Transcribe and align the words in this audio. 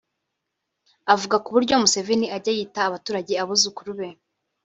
Avuga 1.13 1.35
ku 1.43 1.49
buryo 1.55 1.73
Museveni 1.81 2.27
ajya 2.37 2.51
yita 2.57 2.79
abaturage 2.85 3.33
abuzukuru 3.43 3.91
be 3.99 4.09